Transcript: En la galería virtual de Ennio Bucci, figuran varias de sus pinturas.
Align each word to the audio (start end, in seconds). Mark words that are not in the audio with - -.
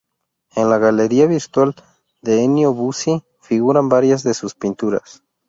En 0.55 0.67
la 0.71 0.79
galería 0.79 1.27
virtual 1.27 1.75
de 2.23 2.43
Ennio 2.43 2.73
Bucci, 2.73 3.21
figuran 3.39 3.87
varias 3.87 4.23
de 4.23 4.33
sus 4.33 4.55
pinturas. 4.55 5.21